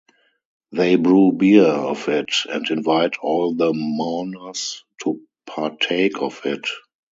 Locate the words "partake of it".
5.45-6.65